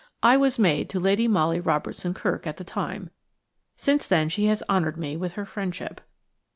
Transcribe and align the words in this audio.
I 0.23 0.35
was 0.35 0.57
maid 0.57 0.89
to 0.89 0.99
Lady 0.99 1.27
Molly 1.27 1.59
Robertson 1.59 2.15
Kirk 2.15 2.47
at 2.47 2.57
the 2.57 2.63
time. 2.63 3.11
Since 3.77 4.07
then 4.07 4.29
she 4.29 4.45
has 4.45 4.63
honoured 4.67 4.97
me 4.97 5.15
with 5.15 5.33
her 5.33 5.45
friendship. 5.45 6.01